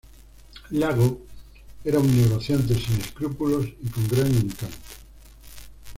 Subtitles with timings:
[0.71, 1.27] Lago
[1.83, 4.75] era un ""negociante sin escrúpulos y con gran encanto"".